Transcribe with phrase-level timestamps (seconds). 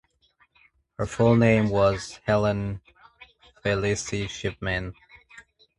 [0.97, 2.81] Her full name was Helen
[3.61, 4.95] Phyllis Shipman.